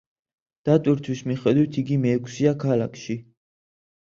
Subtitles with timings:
[0.69, 3.19] დატვირთვის მიხედვით, იგი მეექვსეა ქალაქში.